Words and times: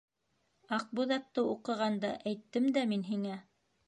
«Аҡбуҙат»ты 0.77 1.43
уҡығанда 1.49 2.09
әйттем 2.31 2.71
дә 2.79 2.87
мин 2.95 3.05
һиңә! 3.11 3.37